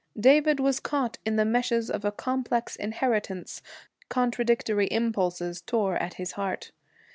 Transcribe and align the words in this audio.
David 0.19 0.59
was 0.59 0.79
caught 0.79 1.19
in 1.27 1.35
the 1.35 1.45
meshes 1.45 1.91
of 1.91 2.03
a 2.03 2.11
complex 2.11 2.75
inheritance; 2.75 3.61
contradictory 4.09 4.87
impulses 4.87 5.61
tore 5.61 5.95
at 5.97 6.15
his 6.15 6.31
heart. 6.31 6.71